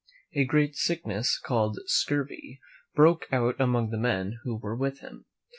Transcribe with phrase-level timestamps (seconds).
[0.33, 2.59] A great sickness called scurvy
[2.95, 5.25] broke out among the men who were with him.